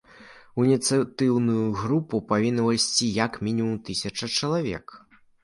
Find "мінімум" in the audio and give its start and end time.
3.49-3.77